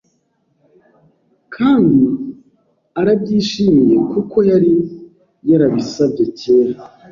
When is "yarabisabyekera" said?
5.49-6.73